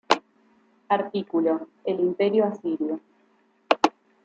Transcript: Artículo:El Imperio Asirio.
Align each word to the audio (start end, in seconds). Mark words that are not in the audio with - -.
Artículo:El 0.89 1.99
Imperio 1.99 2.45
Asirio. 2.47 3.01